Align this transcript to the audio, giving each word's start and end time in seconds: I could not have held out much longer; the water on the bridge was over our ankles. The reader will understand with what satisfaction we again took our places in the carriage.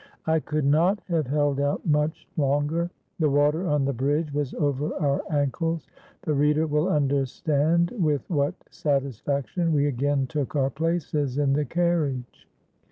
I 0.25 0.39
could 0.39 0.65
not 0.65 0.99
have 1.09 1.27
held 1.27 1.59
out 1.59 1.85
much 1.85 2.27
longer; 2.35 2.89
the 3.19 3.29
water 3.29 3.67
on 3.67 3.85
the 3.85 3.93
bridge 3.93 4.33
was 4.33 4.51
over 4.55 4.95
our 4.95 5.21
ankles. 5.29 5.85
The 6.23 6.33
reader 6.33 6.65
will 6.65 6.89
understand 6.89 7.91
with 7.91 8.27
what 8.27 8.55
satisfaction 8.71 9.71
we 9.71 9.85
again 9.85 10.25
took 10.25 10.55
our 10.55 10.71
places 10.71 11.37
in 11.37 11.53
the 11.53 11.65
carriage. 11.65 12.47